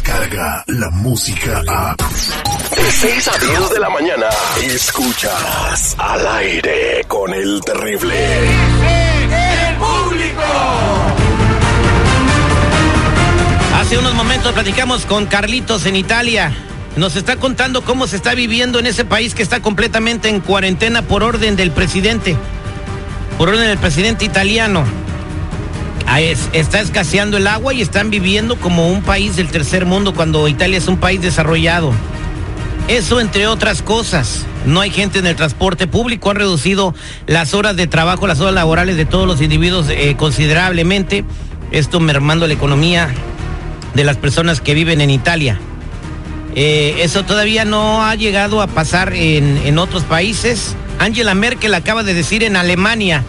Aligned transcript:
llega 0.00 0.64
la 0.68 0.90
música 0.90 1.62
a... 1.68 1.94
De 1.96 2.90
6 2.90 3.28
a 3.28 3.38
10 3.38 3.70
de 3.70 3.80
la 3.80 3.90
mañana, 3.90 4.26
escuchas 4.62 5.94
al 5.98 6.26
aire 6.26 7.04
con 7.06 7.34
el 7.34 7.60
terrible. 7.60 8.14
¡El 8.48 9.76
público! 9.76 10.42
Hace 13.76 13.98
unos 13.98 14.14
momentos 14.14 14.52
platicamos 14.52 15.04
con 15.04 15.26
Carlitos 15.26 15.84
en 15.84 15.96
Italia. 15.96 16.52
Nos 16.96 17.16
está 17.16 17.36
contando 17.36 17.82
cómo 17.82 18.06
se 18.06 18.16
está 18.16 18.34
viviendo 18.34 18.78
en 18.78 18.86
ese 18.86 19.04
país 19.04 19.34
que 19.34 19.42
está 19.42 19.60
completamente 19.60 20.28
en 20.28 20.40
cuarentena 20.40 21.02
por 21.02 21.22
orden 21.22 21.56
del 21.56 21.70
presidente. 21.70 22.36
Por 23.36 23.50
orden 23.50 23.66
del 23.66 23.78
presidente 23.78 24.24
italiano. 24.24 25.01
Ah, 26.06 26.20
es- 26.20 26.48
Está 26.52 26.80
escaseando 26.80 27.36
el 27.36 27.46
agua 27.46 27.72
y 27.74 27.80
están 27.82 28.10
viviendo 28.10 28.56
como 28.56 28.88
un 28.90 29.02
país 29.02 29.36
del 29.36 29.48
tercer 29.48 29.86
mundo 29.86 30.14
cuando 30.14 30.46
Italia 30.48 30.78
es 30.78 30.88
un 30.88 30.96
país 30.98 31.20
desarrollado. 31.22 31.92
Eso 32.88 33.20
entre 33.20 33.46
otras 33.46 33.80
cosas. 33.82 34.44
No 34.66 34.80
hay 34.80 34.90
gente 34.90 35.18
en 35.20 35.26
el 35.26 35.36
transporte 35.36 35.86
público, 35.86 36.30
han 36.30 36.36
reducido 36.36 36.94
las 37.26 37.54
horas 37.54 37.76
de 37.76 37.86
trabajo, 37.86 38.26
las 38.26 38.40
horas 38.40 38.54
laborales 38.54 38.96
de 38.96 39.04
todos 39.06 39.26
los 39.26 39.40
individuos 39.40 39.86
eh, 39.88 40.14
considerablemente. 40.18 41.24
Esto 41.70 42.00
mermando 42.00 42.46
la 42.46 42.54
economía 42.54 43.08
de 43.94 44.04
las 44.04 44.16
personas 44.16 44.60
que 44.60 44.74
viven 44.74 45.00
en 45.00 45.10
Italia. 45.10 45.58
Eh, 46.54 46.96
eso 46.98 47.24
todavía 47.24 47.64
no 47.64 48.04
ha 48.04 48.14
llegado 48.14 48.60
a 48.60 48.66
pasar 48.66 49.14
en, 49.14 49.58
en 49.64 49.78
otros 49.78 50.02
países. 50.04 50.76
Angela 50.98 51.34
Merkel 51.34 51.72
acaba 51.74 52.02
de 52.02 52.12
decir 52.14 52.42
en 52.44 52.56
Alemania 52.56 53.24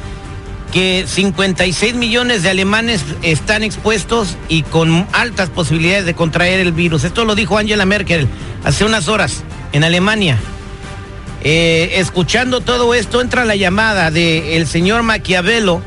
que 0.73 1.05
56 1.07 1.93
millones 1.93 2.41
de 2.41 2.49
alemanes 2.49 3.05
están 3.21 3.61
expuestos 3.61 4.35
y 4.49 4.63
con 4.63 5.07
altas 5.13 5.49
posibilidades 5.49 6.05
de 6.05 6.15
contraer 6.15 6.59
el 6.59 6.71
virus. 6.71 7.03
Esto 7.03 7.25
lo 7.25 7.35
dijo 7.35 7.57
Angela 7.59 7.85
Merkel 7.85 8.27
hace 8.63 8.83
unas 8.83 9.07
horas 9.07 9.43
en 9.71 9.83
Alemania. 9.83 10.37
Eh, 11.43 11.91
escuchando 11.99 12.61
todo 12.61 12.93
esto, 12.95 13.21
entra 13.21 13.45
la 13.45 13.55
llamada 13.55 14.09
del 14.09 14.65
señor 14.65 15.03
Maquiavelo, 15.03 15.81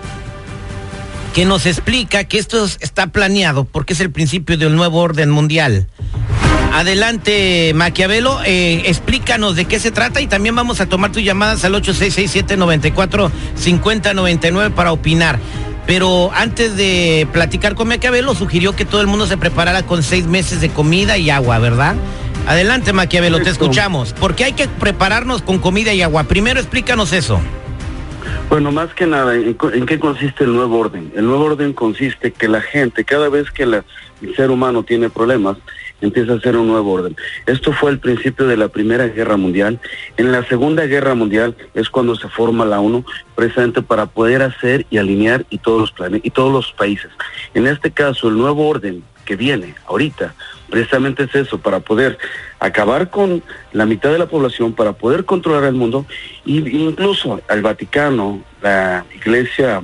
que 1.34 1.45
nos 1.47 1.67
explica 1.67 2.25
que 2.25 2.39
esto 2.39 2.65
es- 2.65 2.78
está 2.81 3.09
planeado 3.09 3.65
porque 3.65 3.93
es 3.95 4.00
el 4.00 4.11
principio 4.11 4.56
del 4.56 4.77
nuevo 4.77 5.00
orden 5.00 5.31
mundial. 5.31 5.89
Adelante, 6.77 7.73
Maquiavelo, 7.75 8.39
eh, 8.45 8.83
explícanos 8.85 9.57
de 9.57 9.65
qué 9.65 9.81
se 9.81 9.91
trata 9.91 10.21
y 10.21 10.27
también 10.27 10.55
vamos 10.55 10.79
a 10.83 10.87
tomar 10.87 11.11
tus 11.11 11.25
llamadas 11.25 11.65
al 11.65 11.75
8667-94-5099 11.77 14.75
para 14.75 14.93
opinar. 14.93 15.39
Pero 15.87 16.31
antes 16.35 16.77
de 16.77 17.27
platicar 17.33 17.77
con 17.77 17.89
Maquiavelo, 17.89 18.35
sugirió 18.35 18.77
que 18.77 18.85
todo 18.85 19.01
el 19.01 19.07
mundo 19.07 19.27
se 19.27 19.39
preparara 19.39 19.85
con 19.85 20.03
seis 20.03 20.27
meses 20.27 20.61
de 20.61 20.69
comida 20.69 21.17
y 21.17 21.31
agua, 21.31 21.59
¿verdad? 21.61 21.95
Adelante, 22.47 22.93
Maquiavelo, 22.93 23.41
te 23.41 23.49
escuchamos. 23.49 24.13
¿Por 24.13 24.35
qué 24.35 24.45
hay 24.45 24.53
que 24.53 24.69
prepararnos 24.69 25.41
con 25.41 25.59
comida 25.61 25.95
y 25.95 26.03
agua? 26.03 26.25
Primero 26.25 26.61
explícanos 26.61 27.15
eso. 27.15 27.41
Bueno, 28.51 28.71
más 28.71 28.93
que 28.93 29.07
nada, 29.07 29.35
¿en, 29.35 29.57
qué 29.87 29.99
consiste 29.99 30.45
el 30.45 30.53
nuevo 30.53 30.79
orden? 30.79 31.11
El 31.17 31.25
nuevo 31.25 31.47
orden 31.47 31.73
consiste 31.73 32.33
que 32.33 32.49
la 32.49 32.61
gente, 32.61 33.03
cada 33.05 33.31
vez 33.31 33.51
que 33.51 33.65
la- 33.65 33.83
el 34.23 34.35
ser 34.37 34.51
humano 34.51 34.83
tiene 34.83 35.09
problemas, 35.11 35.56
empieza 36.01 36.33
a 36.33 36.37
hacer 36.37 36.57
un 36.57 36.69
nuevo 36.69 36.93
orden. 36.93 37.17
Esto 37.47 37.73
fue 37.73 37.91
el 37.91 37.99
principio 37.99 38.47
de 38.47 38.57
la 38.57 38.69
Primera 38.69 39.09
Guerra 39.09 39.37
Mundial. 39.37 39.81
En 40.17 40.33
la 40.33 40.45
Segunda 40.45 40.87
Guerra 40.87 41.15
Mundial 41.15 41.57
es 41.75 41.89
cuando 41.89 42.17
se 42.17 42.29
forma 42.29 42.65
la 42.65 42.81
ONU, 42.81 43.05
precisamente 43.34 43.83
para 43.83 44.06
poder 44.06 44.43
hacer 44.43 44.87
y 44.91 44.99
alinear 44.99 45.47
y 45.51 45.59
todos 45.59 45.81
los 45.81 45.93
planes 45.93 46.21
y 46.25 46.31
todos 46.31 46.53
los 46.53 46.73
países. 46.73 47.11
En 47.55 47.67
este 47.67 47.91
caso, 47.91 48.29
el 48.29 48.37
nuevo 48.37 48.69
orden 48.69 49.03
que 49.25 49.37
viene 49.37 49.75
ahorita, 49.87 50.35
precisamente 50.71 51.25
es 51.25 51.35
eso, 51.35 51.59
para 51.59 51.81
poder 51.81 52.17
acabar 52.61 53.11
con 53.11 53.43
la 53.73 53.87
mitad 53.87 54.11
de 54.11 54.19
la 54.19 54.27
población, 54.27 54.73
para 54.73 54.93
poder 54.93 55.25
controlar 55.25 55.65
el 55.65 55.75
mundo, 55.75 56.06
y 56.45 56.59
incluso 56.79 57.41
al 57.49 57.62
Vaticano, 57.62 58.43
la 58.62 59.05
iglesia 59.15 59.83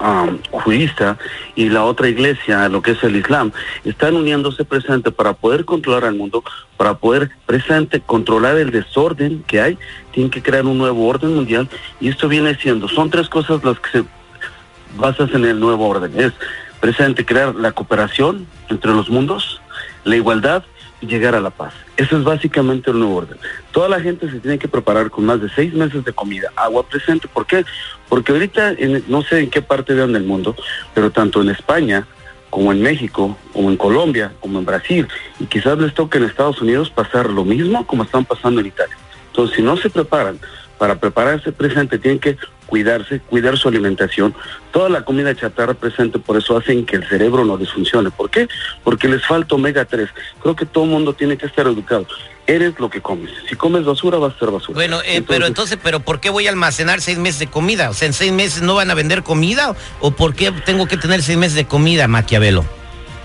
um, 0.00 0.38
judista 0.50 1.18
y 1.54 1.68
la 1.68 1.84
otra 1.84 2.08
iglesia, 2.08 2.68
lo 2.68 2.82
que 2.82 2.92
es 2.92 3.02
el 3.02 3.16
Islam, 3.16 3.52
están 3.84 4.16
uniéndose 4.16 4.64
presente 4.64 5.10
para 5.10 5.32
poder 5.32 5.64
controlar 5.64 6.04
al 6.04 6.14
mundo, 6.14 6.42
para 6.76 6.94
poder 6.94 7.30
presente 7.46 8.00
controlar 8.00 8.56
el 8.56 8.70
desorden 8.70 9.44
que 9.46 9.60
hay, 9.60 9.78
tienen 10.12 10.30
que 10.30 10.42
crear 10.42 10.66
un 10.66 10.78
nuevo 10.78 11.06
orden 11.06 11.34
mundial 11.34 11.68
y 12.00 12.08
esto 12.08 12.28
viene 12.28 12.54
siendo, 12.56 12.88
son 12.88 13.10
tres 13.10 13.28
cosas 13.28 13.62
las 13.64 13.78
que 13.80 13.90
se 13.90 14.04
basas 14.96 15.32
en 15.32 15.44
el 15.44 15.58
nuevo 15.58 15.88
orden. 15.88 16.12
Es 16.18 16.32
presente 16.80 17.24
crear 17.24 17.54
la 17.54 17.72
cooperación 17.72 18.46
entre 18.68 18.92
los 18.92 19.08
mundos, 19.08 19.60
la 20.04 20.16
igualdad 20.16 20.64
y 21.00 21.06
llegar 21.06 21.34
a 21.34 21.40
la 21.40 21.50
paz. 21.50 21.74
Eso 21.96 22.16
es 22.16 22.24
básicamente 22.24 22.90
el 22.90 22.98
nuevo 22.98 23.16
orden. 23.16 23.38
Toda 23.72 23.88
la 23.88 24.00
gente 24.00 24.30
se 24.30 24.40
tiene 24.40 24.58
que 24.58 24.68
preparar 24.68 25.10
con 25.10 25.24
más 25.24 25.40
de 25.40 25.48
seis 25.50 25.74
meses 25.74 26.04
de 26.04 26.12
comida, 26.12 26.50
agua 26.56 26.84
presente. 26.84 27.28
¿Por 27.28 27.46
qué? 27.46 27.64
Porque 28.12 28.32
ahorita, 28.32 28.72
en- 28.72 29.02
no 29.08 29.22
sé 29.22 29.38
en 29.38 29.48
qué 29.48 29.62
parte 29.62 29.94
vean 29.94 30.12
del 30.12 30.24
mundo, 30.24 30.54
pero 30.92 31.10
tanto 31.10 31.40
en 31.40 31.48
España 31.48 32.06
como 32.50 32.70
en 32.70 32.82
México, 32.82 33.38
como 33.54 33.70
en 33.70 33.78
Colombia, 33.78 34.32
como 34.38 34.58
en 34.58 34.66
Brasil, 34.66 35.08
y 35.40 35.46
quizás 35.46 35.78
les 35.78 35.94
toque 35.94 36.18
en 36.18 36.24
Estados 36.24 36.60
Unidos 36.60 36.90
pasar 36.90 37.30
lo 37.30 37.42
mismo 37.46 37.86
como 37.86 38.02
están 38.02 38.26
pasando 38.26 38.60
en 38.60 38.66
Italia. 38.66 38.94
Entonces, 39.28 39.56
si 39.56 39.62
no 39.62 39.78
se 39.78 39.88
preparan 39.88 40.38
para 40.76 40.96
prepararse 41.00 41.52
presente, 41.52 41.98
tienen 41.98 42.20
que 42.20 42.36
cuidarse, 42.66 43.20
cuidar 43.20 43.56
su 43.56 43.68
alimentación. 43.68 44.34
Toda 44.72 44.90
la 44.90 45.06
comida 45.06 45.34
chatarra 45.34 45.72
presente, 45.72 46.18
por 46.18 46.36
eso 46.36 46.54
hacen 46.58 46.84
que 46.84 46.96
el 46.96 47.08
cerebro 47.08 47.46
no 47.46 47.56
les 47.56 47.72
funcione. 47.72 48.10
¿Por 48.10 48.28
qué? 48.28 48.46
Porque 48.84 49.08
les 49.08 49.24
falta 49.24 49.54
omega 49.54 49.86
3. 49.86 50.10
Creo 50.42 50.54
que 50.54 50.66
todo 50.66 50.84
el 50.84 50.90
mundo 50.90 51.14
tiene 51.14 51.38
que 51.38 51.46
estar 51.46 51.66
educado. 51.66 52.06
Eres 52.52 52.78
lo 52.78 52.90
que 52.90 53.00
comes. 53.00 53.30
Si 53.48 53.56
comes 53.56 53.86
basura, 53.86 54.18
vas 54.18 54.34
a 54.34 54.38
ser 54.38 54.50
basura. 54.50 54.74
Bueno, 54.74 55.00
eh, 55.06 55.22
pero 55.26 55.46
entonces, 55.46 55.78
¿pero 55.82 56.00
por 56.00 56.20
qué 56.20 56.28
voy 56.28 56.48
a 56.48 56.50
almacenar 56.50 57.00
seis 57.00 57.16
meses 57.16 57.38
de 57.38 57.46
comida? 57.46 57.88
O 57.88 57.94
sea, 57.94 58.06
¿en 58.06 58.12
seis 58.12 58.30
meses 58.30 58.60
no 58.60 58.74
van 58.74 58.90
a 58.90 58.94
vender 58.94 59.22
comida? 59.22 59.74
¿O 60.00 60.10
por 60.10 60.34
qué 60.34 60.52
tengo 60.66 60.86
que 60.86 60.98
tener 60.98 61.22
seis 61.22 61.38
meses 61.38 61.54
de 61.54 61.64
comida, 61.64 62.08
Maquiavelo? 62.08 62.62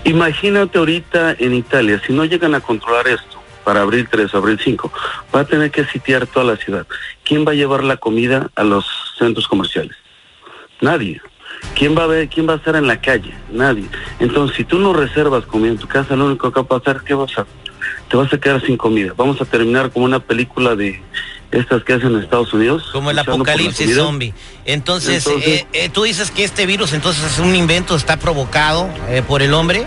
Imagínate 0.04 0.78
ahorita 0.78 1.36
en 1.38 1.52
Italia, 1.52 2.00
si 2.06 2.14
no 2.14 2.24
llegan 2.24 2.54
a 2.54 2.60
controlar 2.60 3.06
esto 3.06 3.38
para 3.64 3.82
abril 3.82 4.08
3 4.10 4.32
o 4.32 4.38
abril 4.38 4.58
5, 4.64 4.90
va 5.34 5.40
a 5.40 5.44
tener 5.44 5.70
que 5.70 5.84
sitiar 5.84 6.26
toda 6.26 6.46
la 6.46 6.56
ciudad. 6.56 6.86
¿Quién 7.22 7.46
va 7.46 7.52
a 7.52 7.54
llevar 7.54 7.84
la 7.84 7.98
comida 7.98 8.48
a 8.54 8.64
los 8.64 8.86
centros 9.18 9.46
comerciales? 9.46 9.94
Nadie. 10.80 11.20
¿Quién 11.74 11.94
va 11.98 12.04
a 12.04 12.06
ver, 12.06 12.30
quién 12.30 12.48
va 12.48 12.54
a 12.54 12.56
estar 12.56 12.76
en 12.76 12.86
la 12.86 12.98
calle? 12.98 13.34
Nadie. 13.52 13.84
Entonces, 14.20 14.56
si 14.56 14.64
tú 14.64 14.78
no 14.78 14.94
reservas 14.94 15.44
comida 15.44 15.72
en 15.72 15.78
tu 15.78 15.86
casa, 15.86 16.16
lo 16.16 16.24
único 16.24 16.50
que 16.50 16.60
va 16.60 16.64
a 16.64 16.80
pasar, 16.80 17.04
¿qué 17.04 17.12
vas 17.12 17.36
a 17.36 17.44
Te 18.08 18.16
vas 18.16 18.32
a 18.32 18.38
quedar 18.38 18.64
sin 18.64 18.76
comida. 18.76 19.12
Vamos 19.16 19.40
a 19.40 19.44
terminar 19.44 19.90
como 19.90 20.04
una 20.04 20.20
película 20.20 20.74
de 20.76 21.00
estas 21.50 21.82
que 21.84 21.94
hacen 21.94 22.14
en 22.14 22.22
Estados 22.22 22.52
Unidos. 22.52 22.88
Como 22.92 23.10
el 23.10 23.18
apocalipsis 23.18 23.94
zombie. 23.94 24.34
Entonces, 24.64 25.26
Entonces- 25.26 25.60
eh, 25.62 25.66
eh, 25.72 25.88
tú 25.88 26.04
dices 26.04 26.30
que 26.30 26.44
este 26.44 26.66
virus 26.66 26.92
entonces 26.92 27.24
es 27.24 27.38
un 27.38 27.54
invento, 27.54 27.96
está 27.96 28.18
provocado 28.18 28.88
eh, 29.08 29.22
por 29.26 29.42
el 29.42 29.54
hombre. 29.54 29.86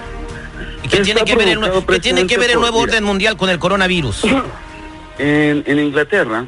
¿Y 0.84 0.88
qué 0.88 1.01
tiene 1.01 1.23
que 1.23 1.35
ver 1.35 1.47
el, 1.50 1.59
qué 1.88 2.00
tiene 2.00 2.25
que 2.25 2.38
ver 2.38 2.51
el 2.51 2.59
nuevo 2.59 2.79
orden 2.79 3.03
mundial 3.03 3.38
con 3.38 3.50
el 3.50 3.59
coronavirus? 3.59 4.23
En, 5.19 5.63
en 5.68 5.78
Inglaterra 5.78 6.47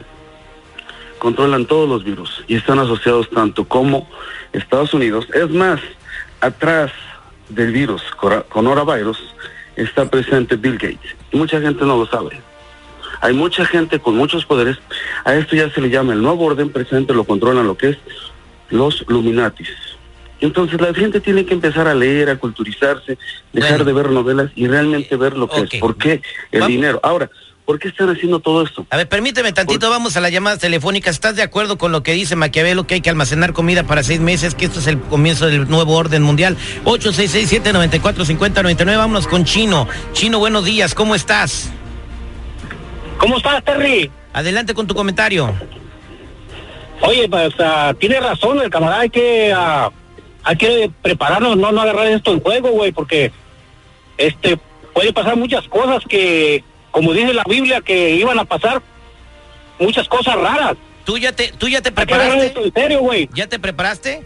controlan 1.19 1.65
todos 1.67 1.87
los 1.87 2.03
virus 2.03 2.43
y 2.47 2.55
están 2.55 2.79
asociados 2.79 3.29
tanto 3.29 3.65
como 3.65 4.09
Estados 4.51 4.93
Unidos. 4.93 5.27
Es 5.33 5.49
más, 5.49 5.79
atrás 6.41 6.91
del 7.49 7.71
virus, 7.71 8.01
coronavirus, 8.49 9.17
está 9.75 10.09
presente 10.09 10.55
Bill 10.55 10.73
Gates. 10.77 11.15
Y 11.31 11.37
mucha 11.37 11.59
gente 11.61 11.83
no 11.85 11.97
lo 11.97 12.05
sabe. 12.05 12.39
Hay 13.21 13.33
mucha 13.33 13.65
gente 13.65 13.99
con 13.99 14.15
muchos 14.17 14.45
poderes. 14.45 14.77
A 15.23 15.35
esto 15.35 15.55
ya 15.55 15.69
se 15.69 15.79
le 15.81 15.89
llama 15.89 16.13
el 16.13 16.21
nuevo 16.21 16.45
orden 16.45 16.69
presente, 16.69 17.13
lo 17.13 17.23
controlan 17.23 17.65
lo 17.67 17.75
que 17.77 17.89
es 17.89 17.97
los 18.69 19.05
Luminatis. 19.07 19.69
Entonces 20.41 20.81
la 20.81 20.93
gente 20.93 21.21
tiene 21.21 21.45
que 21.45 21.53
empezar 21.53 21.87
a 21.87 21.93
leer, 21.95 22.29
a 22.29 22.35
culturizarse, 22.37 23.17
dejar 23.53 23.71
Bueno. 23.77 23.85
de 23.85 23.93
ver 23.93 24.09
novelas 24.11 24.51
y 24.55 24.67
realmente 24.67 25.15
ver 25.15 25.37
lo 25.37 25.47
que 25.47 25.61
es. 25.61 25.79
¿Por 25.79 25.95
qué? 25.95 26.21
El 26.51 26.61
Vamos- 26.61 26.67
dinero. 26.67 26.99
Ahora, 27.01 27.29
¿por 27.65 27.79
qué 27.79 27.87
están 27.87 28.09
haciendo 28.09 28.39
todo 28.39 28.63
esto? 28.63 28.85
A 28.89 28.97
ver, 28.97 29.07
permíteme 29.07 29.53
tantito, 29.53 29.89
vamos 29.89 30.17
a 30.17 30.21
las 30.21 30.31
llamadas 30.31 30.59
telefónicas. 30.59 31.15
¿Estás 31.15 31.35
de 31.35 31.41
acuerdo 31.41 31.77
con 31.77 31.91
lo 31.91 32.03
que 32.03 32.13
dice 32.13 32.35
Maquiavelo, 32.35 32.85
que 32.85 32.93
hay 32.95 33.01
que 33.01 33.09
almacenar 33.09 33.53
comida 33.53 33.83
para 33.83 34.03
seis 34.03 34.19
meses, 34.19 34.53
que 34.55 34.65
esto 34.65 34.79
es 34.79 34.87
el 34.87 34.99
comienzo 34.99 35.47
del 35.47 35.69
nuevo 35.69 35.95
orden 35.95 36.23
mundial? 36.23 36.57
866-794-5099, 36.85 38.97
vámonos 38.97 39.27
con 39.27 39.45
Chino. 39.45 39.87
Chino, 40.13 40.39
buenos 40.39 40.65
días, 40.65 40.95
¿cómo 40.95 41.15
estás? 41.15 41.71
¿Cómo 43.17 43.37
estás, 43.37 43.63
Terry? 43.63 44.11
Adelante 44.33 44.73
con 44.73 44.87
tu 44.87 44.95
comentario. 44.95 45.53
Oye, 47.01 47.29
pues 47.29 47.53
ah, 47.59 47.93
tiene 47.99 48.19
razón 48.19 48.59
el 48.61 48.69
camarada, 48.69 49.01
hay 49.01 49.09
que, 49.09 49.53
ah, 49.55 49.91
hay 50.43 50.57
que 50.57 50.91
prepararnos, 51.01 51.57
no, 51.57 51.71
no 51.71 51.81
agarrar 51.81 52.07
esto 52.07 52.33
en 52.33 52.39
juego, 52.39 52.71
güey, 52.71 52.91
porque 52.91 53.31
este 54.17 54.59
puede 54.93 55.11
pasar 55.11 55.35
muchas 55.35 55.67
cosas 55.67 56.03
que, 56.07 56.63
como 56.93 57.11
dice 57.11 57.33
la 57.33 57.43
Biblia, 57.49 57.81
que 57.81 58.11
iban 58.11 58.37
a 58.37 58.45
pasar 58.45 58.81
muchas 59.79 60.07
cosas 60.07 60.35
raras. 60.35 60.77
¿Tú 61.03 61.17
ya 61.17 61.31
te, 61.33 61.51
tú 61.51 61.67
ya 61.67 61.81
te 61.81 61.91
preparaste? 61.91 62.45
esto 62.45 62.63
en 62.63 62.71
serio, 62.71 62.99
güey. 62.99 63.27
¿Ya 63.33 63.47
te 63.47 63.57
preparaste? 63.57 64.23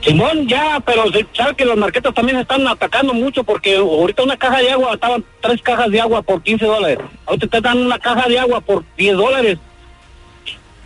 Simón, 0.00 0.46
ya, 0.46 0.80
pero 0.86 1.04
sabes 1.34 1.56
que 1.56 1.64
los 1.64 1.76
marquetas 1.76 2.14
también 2.14 2.38
están 2.38 2.66
atacando 2.68 3.12
mucho 3.12 3.42
porque 3.42 3.76
ahorita 3.76 4.22
una 4.22 4.36
caja 4.36 4.60
de 4.60 4.70
agua, 4.70 4.94
estaban 4.94 5.24
tres 5.40 5.60
cajas 5.60 5.90
de 5.90 6.00
agua 6.00 6.22
por 6.22 6.40
15 6.40 6.64
dólares. 6.64 6.98
Ahorita 7.26 7.48
te 7.48 7.60
dan 7.60 7.78
una 7.78 7.98
caja 7.98 8.28
de 8.28 8.38
agua 8.38 8.60
por 8.60 8.84
10 8.96 9.16
dólares. 9.16 9.58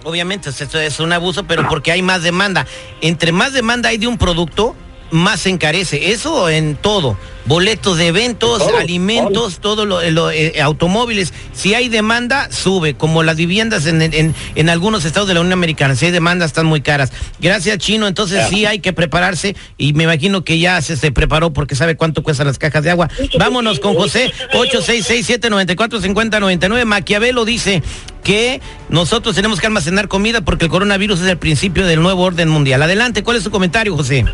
Obviamente, 0.02 0.48
esto 0.48 0.80
es 0.80 0.98
un 0.98 1.12
abuso, 1.12 1.44
pero 1.44 1.68
porque 1.68 1.92
hay 1.92 2.00
más 2.00 2.22
demanda. 2.22 2.66
Entre 3.02 3.32
más 3.32 3.52
demanda 3.52 3.90
hay 3.90 3.98
de 3.98 4.06
un 4.06 4.16
producto, 4.16 4.74
más 5.14 5.46
encarece. 5.46 6.12
Eso 6.12 6.50
en 6.50 6.76
todo. 6.76 7.16
Boletos 7.46 7.98
de 7.98 8.06
eventos, 8.06 8.62
alimentos, 8.78 9.58
todo 9.60 9.84
lo, 9.84 10.00
eh, 10.30 10.62
automóviles. 10.62 11.34
Si 11.52 11.74
hay 11.74 11.90
demanda, 11.90 12.50
sube. 12.50 12.94
Como 12.94 13.22
las 13.22 13.36
viviendas 13.36 13.84
en, 13.86 14.00
en, 14.02 14.34
en, 14.54 14.70
algunos 14.70 15.04
estados 15.04 15.28
de 15.28 15.34
la 15.34 15.40
Unión 15.40 15.52
Americana. 15.52 15.94
Si 15.94 16.06
hay 16.06 16.12
demanda, 16.12 16.46
están 16.46 16.64
muy 16.66 16.80
caras. 16.80 17.12
Gracias, 17.40 17.78
Chino. 17.78 18.08
Entonces 18.08 18.48
sí 18.48 18.66
hay 18.66 18.80
que 18.80 18.92
prepararse. 18.92 19.54
Y 19.76 19.92
me 19.92 20.02
imagino 20.04 20.42
que 20.42 20.58
ya 20.58 20.80
se, 20.82 20.96
se 20.96 21.12
preparó 21.12 21.52
porque 21.52 21.76
sabe 21.76 21.96
cuánto 21.96 22.22
cuestan 22.22 22.46
las 22.46 22.58
cajas 22.58 22.82
de 22.82 22.90
agua. 22.90 23.10
Vámonos 23.38 23.80
con 23.80 23.94
José. 23.94 24.32
866-794-5099. 24.52 26.84
Maquiavelo 26.84 27.44
dice 27.44 27.82
que 28.24 28.60
nosotros 28.88 29.36
tenemos 29.36 29.60
que 29.60 29.66
almacenar 29.66 30.08
comida 30.08 30.40
porque 30.40 30.64
el 30.64 30.70
coronavirus 30.70 31.20
es 31.20 31.28
el 31.28 31.38
principio 31.38 31.86
del 31.86 32.02
nuevo 32.02 32.22
orden 32.22 32.48
mundial. 32.48 32.82
Adelante, 32.82 33.22
¿cuál 33.22 33.36
es 33.36 33.44
su 33.44 33.50
comentario, 33.50 33.94
José? 33.94 34.24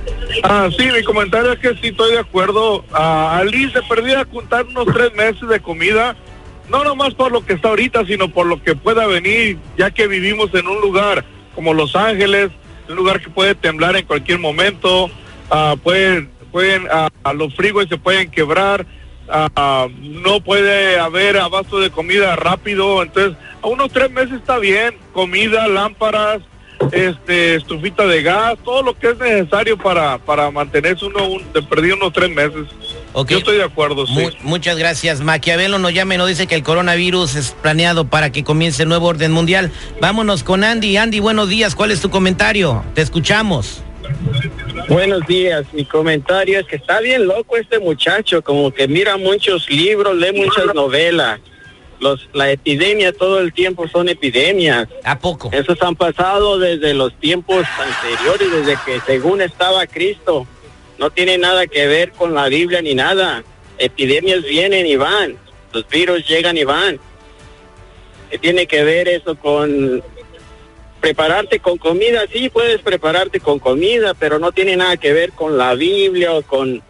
Ah, 0.45 0.69
sí, 0.75 0.85
mi 0.85 1.03
comentario 1.03 1.53
es 1.53 1.59
que 1.59 1.75
sí 1.75 1.89
estoy 1.89 2.13
de 2.13 2.21
acuerdo. 2.21 2.85
a 2.93 3.37
Ali 3.39 3.71
se 3.71 3.83
perdía 3.83 4.25
juntar 4.31 4.65
unos 4.67 4.87
tres 4.95 5.13
meses 5.15 5.47
de 5.47 5.61
comida, 5.61 6.17
no 6.71 6.85
nomás 6.85 7.15
por 7.15 7.33
lo 7.33 7.45
que 7.45 7.55
está 7.55 7.69
ahorita, 7.69 8.07
sino 8.07 8.31
por 8.31 8.47
lo 8.47 8.63
que 8.63 8.75
pueda 8.77 9.07
venir, 9.07 9.59
ya 9.77 9.91
que 9.91 10.07
vivimos 10.07 10.55
en 10.55 10.69
un 10.69 10.81
lugar 10.81 11.25
como 11.55 11.75
Los 11.75 11.97
Ángeles, 11.97 12.51
un 12.89 12.97
lugar 12.97 13.21
que 13.21 13.29
puede 13.29 13.55
temblar 13.55 13.97
en 13.97 14.07
cualquier 14.07 14.39
momento, 14.39 15.11
ah, 15.51 15.75
pueden, 15.83 16.31
pueden, 16.53 16.85
uh, 16.85 17.33
los 17.35 17.55
frigos 17.57 17.87
se 17.89 17.99
pueden 17.99 18.31
quebrar, 18.31 18.87
no 20.01 20.41
puede 20.41 20.99
haber 20.99 21.37
abasto 21.39 21.79
de 21.79 21.91
comida 21.91 22.37
rápido, 22.37 23.03
entonces 23.03 23.37
a 23.63 23.69
unos 23.69 23.93
tres 23.93 24.11
meses 24.11 24.35
está 24.35 24.59
bien, 24.59 24.97
comida, 25.13 25.69
lámparas, 25.69 26.41
este, 26.93 27.57
estufita 27.57 28.07
de 28.07 28.23
gas, 28.23 28.57
todo 28.65 28.83
lo 28.83 28.99
que 28.99 29.11
es 29.11 29.19
necesario 29.19 29.77
para, 29.77 30.19
para 30.19 30.51
mantenerse 30.51 31.05
uno 31.05 31.29
un, 31.29 31.53
de 31.53 31.63
perdido 31.63 31.97
unos 31.97 32.13
tres 32.13 32.31
meses. 32.31 32.67
Yo 33.29 33.39
estoy 33.39 33.57
de 33.57 33.65
acuerdo, 33.65 34.07
sí. 34.07 34.29
muchas 34.43 34.79
gracias. 34.79 35.21
Maquiavelo 35.21 35.79
nos 35.79 35.93
llama 35.93 36.15
y 36.15 36.19
nos 36.19 36.29
dice 36.29 36.47
que 36.47 36.55
el 36.55 36.63
coronavirus 36.63 37.35
es 37.35 37.51
planeado 37.51 38.07
para 38.07 38.31
que 38.31 38.45
comience 38.45 38.85
el 38.85 38.89
nuevo 38.89 39.09
orden 39.09 39.33
mundial. 39.33 39.71
Vámonos 40.01 40.43
con 40.43 40.65
Andy. 40.65 40.97
Andy, 40.97 41.21
buenos 41.21 41.49
días. 41.49 41.75
¿Cuál 41.75 41.91
es 41.91 42.01
tu 42.01 42.09
comentario? 42.09 42.85
Te 42.95 43.03
escuchamos. 43.03 43.83
Buenos 44.89 45.27
días. 45.27 45.67
Mi 45.73 45.85
comentario 45.85 46.61
es 46.61 46.67
que 46.67 46.77
está 46.77 47.01
bien 47.01 47.27
loco 47.27 47.57
este 47.57 47.79
muchacho, 47.79 48.43
como 48.43 48.73
que 48.73 48.89
mira 48.89 49.17
muchos 49.17 49.69
libros, 49.69 50.17
lee 50.17 50.33
muchas 50.33 50.75
novelas 50.75 51.41
los, 52.01 52.29
la 52.33 52.51
epidemia 52.51 53.13
todo 53.13 53.41
el 53.41 53.53
tiempo 53.53 53.87
son 53.87 54.09
epidemias. 54.09 54.89
¿A 55.05 55.19
poco? 55.19 55.51
Esos 55.53 55.81
han 55.83 55.95
pasado 55.95 56.59
desde 56.59 56.95
los 56.95 57.15
tiempos 57.21 57.65
anteriores, 57.79 58.51
desde 58.51 58.79
que 58.85 59.01
según 59.07 59.43
estaba 59.43 59.87
Cristo. 59.87 60.47
No 60.99 61.11
tiene 61.11 61.39
nada 61.39 61.67
que 61.67 61.87
ver 61.87 62.13
con 62.13 62.35
la 62.35 62.49
Biblia 62.49 62.83
ni 62.83 62.95
nada. 62.95 63.45
Epidemias 63.79 64.43
vienen 64.43 64.87
y 64.87 64.97
van. 64.97 65.37
Los 65.73 65.87
virus 65.89 66.27
llegan 66.27 66.57
y 66.57 66.65
van. 66.65 66.99
¿Qué 68.31 68.39
tiene 68.39 68.67
que 68.67 68.83
ver 68.83 69.09
eso 69.09 69.35
con 69.35 70.03
prepararte 71.01 71.61
con 71.61 71.79
comida? 71.79 72.23
Sí, 72.33 72.49
puedes 72.49 72.81
prepararte 72.81 73.41
con 73.41 73.59
comida, 73.59 74.15
pero 74.15 74.39
no 74.39 74.53
tiene 74.53 74.77
nada 74.77 74.97
que 74.97 75.13
ver 75.13 75.33
con 75.33 75.59
la 75.59 75.75
Biblia 75.75 76.33
o 76.33 76.43
con, 76.43 76.83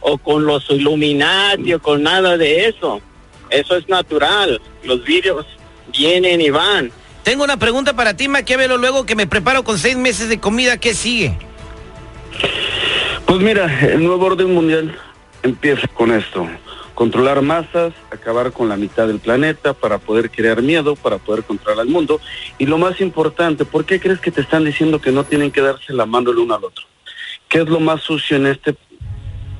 o 0.00 0.18
con 0.18 0.44
los 0.46 0.68
Illuminati 0.70 1.74
o 1.74 1.80
con 1.80 2.02
nada 2.02 2.36
de 2.36 2.66
eso. 2.66 3.00
Eso 3.50 3.76
es 3.76 3.88
natural. 3.88 4.60
Los 4.82 5.04
virus 5.04 5.46
vienen 5.96 6.40
y 6.40 6.50
van. 6.50 6.90
Tengo 7.22 7.44
una 7.44 7.56
pregunta 7.56 7.94
para 7.94 8.14
ti, 8.14 8.28
Maquiavelo. 8.28 8.76
Luego 8.76 9.06
que 9.06 9.16
me 9.16 9.26
preparo 9.26 9.64
con 9.64 9.78
seis 9.78 9.96
meses 9.96 10.28
de 10.28 10.38
comida, 10.38 10.76
¿qué 10.76 10.94
sigue? 10.94 11.38
Pues 13.26 13.40
mira, 13.40 13.80
el 13.80 14.04
nuevo 14.04 14.26
orden 14.26 14.52
mundial 14.52 14.96
empieza 15.42 15.88
con 15.88 16.12
esto. 16.12 16.46
Controlar 16.94 17.42
masas, 17.42 17.92
acabar 18.12 18.52
con 18.52 18.68
la 18.68 18.76
mitad 18.76 19.06
del 19.08 19.18
planeta 19.18 19.72
para 19.72 19.98
poder 19.98 20.30
crear 20.30 20.62
miedo, 20.62 20.94
para 20.94 21.18
poder 21.18 21.42
controlar 21.42 21.80
al 21.80 21.88
mundo. 21.88 22.20
Y 22.58 22.66
lo 22.66 22.78
más 22.78 23.00
importante, 23.00 23.64
¿por 23.64 23.84
qué 23.84 23.98
crees 23.98 24.20
que 24.20 24.30
te 24.30 24.42
están 24.42 24.64
diciendo 24.64 25.00
que 25.00 25.10
no 25.10 25.24
tienen 25.24 25.50
que 25.50 25.60
darse 25.60 25.92
la 25.92 26.06
mano 26.06 26.30
el 26.30 26.38
uno 26.38 26.54
al 26.54 26.64
otro? 26.64 26.84
¿Qué 27.48 27.62
es 27.62 27.68
lo 27.68 27.80
más 27.80 28.02
sucio 28.02 28.36
en 28.36 28.46
este 28.46 28.76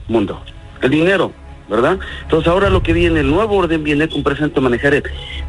mundo? 0.06 0.44
El 0.82 0.90
dinero. 0.90 1.32
¿Verdad? 1.68 1.98
Entonces 2.22 2.48
ahora 2.48 2.70
lo 2.70 2.82
que 2.82 2.92
viene, 2.92 3.20
el 3.20 3.30
nuevo 3.30 3.56
orden 3.56 3.82
viene 3.84 4.08
con 4.08 4.22
presente 4.22 4.60
manejar, 4.60 5.02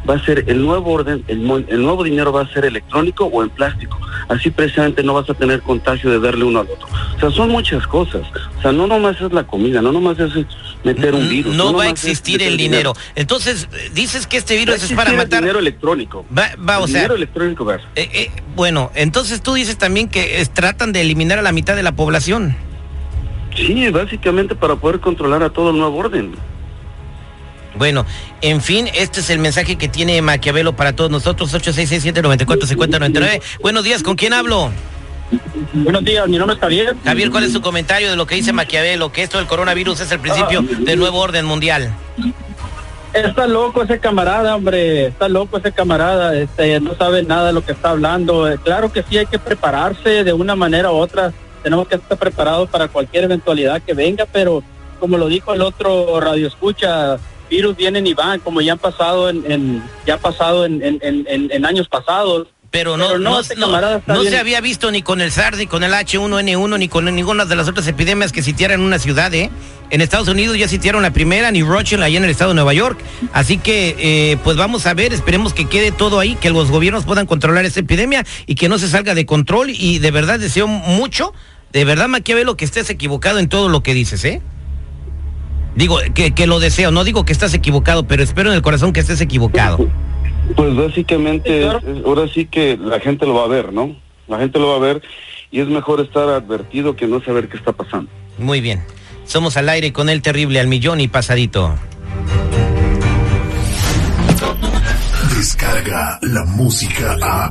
va 0.08 0.14
a 0.14 0.24
ser 0.24 0.44
el 0.46 0.64
nuevo 0.64 0.92
orden, 0.92 1.24
el, 1.28 1.38
el, 1.68 1.82
nuevo 1.82 2.04
dinero 2.04 2.32
va 2.32 2.42
a 2.42 2.52
ser 2.52 2.64
electrónico 2.64 3.26
o 3.26 3.42
en 3.42 3.50
plástico. 3.50 3.98
Así 4.28 4.50
precisamente 4.50 5.02
no 5.02 5.14
vas 5.14 5.28
a 5.30 5.34
tener 5.34 5.60
contagio 5.62 6.10
de 6.10 6.18
darle 6.18 6.44
uno 6.44 6.60
al 6.60 6.68
otro. 6.68 6.88
O 7.16 7.20
sea, 7.20 7.30
son 7.30 7.50
muchas 7.50 7.86
cosas. 7.86 8.22
O 8.58 8.62
sea, 8.62 8.72
no 8.72 8.86
nomás 8.86 9.20
es 9.20 9.32
la 9.32 9.46
comida, 9.46 9.82
no 9.82 9.92
nomás 9.92 10.18
es 10.18 10.32
meter 10.84 11.14
un 11.14 11.28
virus. 11.28 11.54
No, 11.54 11.72
va 11.72 11.84
a 11.84 11.90
existir 11.90 12.42
el 12.42 12.56
dinero. 12.56 12.94
Entonces, 13.14 13.68
dices 13.92 14.26
que 14.26 14.38
este 14.38 14.56
virus 14.56 14.82
es 14.82 14.92
para 14.92 15.12
matar... 15.12 15.40
dinero 15.40 15.58
electrónico. 15.58 16.24
Va, 16.36 16.50
va 16.56 16.78
o 16.78 16.86
sea... 16.86 17.02
Dinero 17.02 17.14
electrónico 17.14 17.64
va. 17.64 17.76
Eh, 17.94 18.08
eh, 18.12 18.30
bueno, 18.54 18.90
entonces 18.94 19.42
tú 19.42 19.54
dices 19.54 19.76
también 19.76 20.08
que 20.08 20.46
tratan 20.52 20.92
de 20.92 21.02
eliminar 21.02 21.38
a 21.38 21.42
la 21.42 21.52
mitad 21.52 21.76
de 21.76 21.82
la 21.82 21.92
población. 21.92 22.56
Sí, 23.56 23.88
básicamente 23.90 24.54
para 24.54 24.76
poder 24.76 25.00
controlar 25.00 25.42
a 25.42 25.50
todo 25.50 25.70
el 25.70 25.78
nuevo 25.78 25.96
orden. 25.96 26.34
Bueno, 27.76 28.06
en 28.40 28.60
fin, 28.60 28.88
este 28.94 29.20
es 29.20 29.30
el 29.30 29.38
mensaje 29.38 29.76
que 29.76 29.88
tiene 29.88 30.20
Maquiavelo 30.22 30.74
para 30.74 30.94
todos 30.94 31.10
nosotros, 31.10 31.52
8667-945099. 31.54 33.42
Buenos 33.60 33.84
días, 33.84 34.02
¿con 34.02 34.16
quién 34.16 34.32
hablo? 34.32 34.70
Buenos 35.72 36.04
días, 36.04 36.28
mi 36.28 36.38
nombre 36.38 36.54
es 36.54 36.60
Javier. 36.60 36.96
Javier, 37.04 37.30
¿cuál 37.30 37.44
es 37.44 37.52
su 37.52 37.60
comentario 37.60 38.10
de 38.10 38.16
lo 38.16 38.26
que 38.26 38.36
dice 38.36 38.52
Maquiavelo? 38.52 39.12
Que 39.12 39.22
esto 39.22 39.38
del 39.38 39.46
coronavirus 39.46 40.00
es 40.00 40.12
el 40.12 40.20
principio 40.20 40.60
ah, 40.60 40.76
del 40.80 40.98
nuevo 40.98 41.18
orden 41.18 41.44
mundial. 41.44 41.92
Está 43.12 43.46
loco 43.46 43.82
ese 43.82 43.98
camarada, 43.98 44.56
hombre, 44.56 45.06
está 45.06 45.28
loco 45.28 45.58
ese 45.58 45.72
camarada, 45.72 46.36
este, 46.36 46.80
no 46.80 46.94
sabe 46.96 47.22
nada 47.22 47.48
de 47.48 47.52
lo 47.54 47.64
que 47.64 47.72
está 47.72 47.90
hablando. 47.90 48.48
Claro 48.62 48.92
que 48.92 49.02
sí 49.02 49.18
hay 49.18 49.26
que 49.26 49.38
prepararse 49.38 50.22
de 50.22 50.32
una 50.32 50.54
manera 50.54 50.92
u 50.92 50.96
otra 50.96 51.32
tenemos 51.66 51.88
que 51.88 51.96
estar 51.96 52.16
preparados 52.16 52.70
para 52.70 52.86
cualquier 52.86 53.24
eventualidad 53.24 53.82
que 53.82 53.92
venga, 53.92 54.24
pero 54.32 54.62
como 55.00 55.18
lo 55.18 55.26
dijo 55.26 55.52
el 55.52 55.62
otro 55.62 56.20
radio 56.20 56.46
escucha, 56.46 57.18
virus 57.50 57.76
vienen 57.76 58.06
y 58.06 58.14
van, 58.14 58.38
como 58.38 58.60
ya 58.60 58.74
han 58.74 58.78
pasado 58.78 59.28
en, 59.28 59.82
ya 60.06 60.14
ha 60.14 60.18
pasado 60.18 60.64
en, 60.64 60.80
en, 60.80 61.66
años 61.66 61.88
pasados. 61.88 62.46
Pero 62.70 62.96
no, 62.96 63.18
no, 63.18 63.40
este 63.40 63.56
no, 63.56 64.22
se 64.22 64.38
había 64.38 64.60
visto 64.60 64.92
ni 64.92 65.02
con 65.02 65.20
el 65.20 65.32
SARS, 65.32 65.58
ni 65.58 65.66
con 65.66 65.82
el 65.82 65.92
H1N1, 65.92 66.78
ni 66.78 66.86
con 66.86 67.04
ninguna 67.12 67.46
de 67.46 67.56
las 67.56 67.66
otras 67.66 67.88
epidemias 67.88 68.30
que 68.30 68.44
sitieran 68.44 68.78
en 68.78 68.86
una 68.86 69.00
ciudad, 69.00 69.34
¿eh? 69.34 69.50
En 69.90 70.00
Estados 70.00 70.28
Unidos 70.28 70.56
ya 70.58 70.68
sitieron 70.68 71.02
la 71.02 71.12
primera, 71.12 71.50
ni 71.50 71.62
Rochelle, 71.62 72.04
allá 72.04 72.18
en 72.18 72.24
el 72.24 72.30
estado 72.30 72.50
de 72.50 72.56
Nueva 72.56 72.74
York. 72.74 72.98
Así 73.32 73.58
que, 73.58 73.96
eh, 73.98 74.36
pues 74.42 74.56
vamos 74.56 74.86
a 74.86 74.94
ver, 74.94 75.12
esperemos 75.12 75.52
que 75.52 75.68
quede 75.68 75.92
todo 75.92 76.20
ahí, 76.20 76.36
que 76.36 76.50
los 76.50 76.70
gobiernos 76.70 77.04
puedan 77.04 77.26
controlar 77.26 77.64
esta 77.64 77.80
epidemia 77.80 78.24
y 78.46 78.56
que 78.56 78.68
no 78.68 78.78
se 78.78 78.88
salga 78.88 79.14
de 79.14 79.26
control. 79.26 79.70
Y 79.70 80.00
de 80.00 80.10
verdad 80.10 80.40
deseo 80.40 80.66
mucho 80.66 81.32
de 81.72 81.84
verdad, 81.84 82.08
Maquiavelo, 82.08 82.56
que 82.56 82.64
estés 82.64 82.88
equivocado 82.90 83.38
en 83.38 83.48
todo 83.48 83.68
lo 83.68 83.82
que 83.82 83.94
dices, 83.94 84.24
¿eh? 84.24 84.40
Digo, 85.74 85.98
que, 86.14 86.46
lo 86.46 86.58
deseo, 86.58 86.90
no 86.90 87.04
digo 87.04 87.26
que 87.26 87.32
estás 87.32 87.52
equivocado, 87.52 88.06
pero 88.06 88.22
espero 88.22 88.48
en 88.48 88.56
el 88.56 88.62
corazón 88.62 88.94
que 88.94 89.00
estés 89.00 89.20
equivocado. 89.20 89.86
Pues 90.56 90.74
básicamente, 90.74 91.68
ahora 91.68 92.28
sí 92.32 92.46
que 92.46 92.78
la 92.78 92.98
gente 92.98 93.26
lo 93.26 93.34
va 93.34 93.44
a 93.44 93.48
ver, 93.48 93.74
¿no? 93.74 93.94
La 94.26 94.38
gente 94.38 94.58
lo 94.58 94.68
va 94.68 94.76
a 94.76 94.78
ver 94.78 95.02
y 95.50 95.60
es 95.60 95.68
mejor 95.68 96.00
estar 96.00 96.28
advertido 96.30 96.96
que 96.96 97.06
no 97.06 97.22
saber 97.22 97.48
qué 97.48 97.58
está 97.58 97.72
pasando. 97.72 98.10
Muy 98.38 98.60
bien. 98.60 98.82
Somos 99.26 99.56
al 99.56 99.68
aire 99.68 99.92
con 99.92 100.08
el 100.08 100.22
terrible 100.22 100.60
al 100.60 100.68
millón 100.68 101.00
y 101.00 101.08
pasadito. 101.08 101.74
Descarga 105.36 106.18
la 106.22 106.44
música 106.44 107.16
a... 107.20 107.50